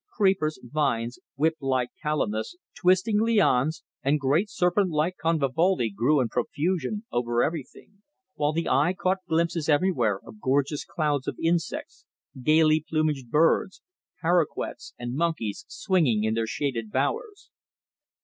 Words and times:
Creepers, 0.09 0.57
vines, 0.63 1.19
whip 1.35 1.57
like 1.61 1.89
calamus, 2.01 2.55
twisting 2.75 3.19
lianes 3.19 3.83
and 4.01 4.19
great 4.19 4.49
serpent 4.49 4.89
like 4.89 5.13
convolvuli 5.23 5.93
grew 5.93 6.19
in 6.19 6.27
profusion 6.27 7.05
over 7.11 7.43
everything, 7.43 8.01
while 8.33 8.51
the 8.51 8.67
eye 8.67 8.95
caught 8.99 9.19
glimpses 9.29 9.69
everywhere 9.69 10.19
of 10.25 10.41
gorgeous 10.41 10.83
clouds 10.85 11.27
of 11.27 11.37
insects, 11.39 12.03
gaily 12.41 12.83
plumaged 12.89 13.29
birds, 13.29 13.83
paraquets, 14.19 14.95
and 14.97 15.13
monkeys 15.13 15.65
swinging 15.67 16.23
in 16.23 16.33
their 16.33 16.47
shaded 16.47 16.89
bowers. 16.89 17.51